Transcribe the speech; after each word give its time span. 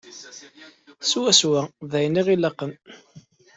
Swaswa 1.09 1.61
d 1.89 1.91
ayen 1.97 2.19
i 2.21 2.23
ɣ-ilaqen. 2.27 2.71